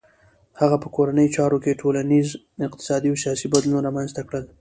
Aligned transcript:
هغه 0.61 0.75
په 0.83 0.87
کورنیو 0.95 1.33
چارو 1.35 1.57
کې 1.63 1.79
ټولنیز، 1.81 2.27
اقتصادي 2.67 3.07
او 3.11 3.17
سیاسي 3.23 3.47
بدلونونه 3.53 3.85
رامنځته 3.87 4.21
کړل. 4.27 4.43